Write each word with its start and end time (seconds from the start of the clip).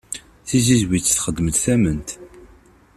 Tizizwit 0.47 1.05
txeddem-d 1.07 1.55
tament. 1.63 2.09